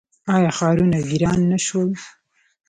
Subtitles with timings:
[0.35, 1.91] آیا ښارونه ویران نه شول؟